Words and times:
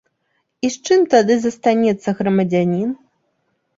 І 0.67 0.69
з 0.75 0.87
чым 0.87 1.03
тады 1.13 1.37
застанецца 1.45 2.17
грамадзянін? 2.23 2.89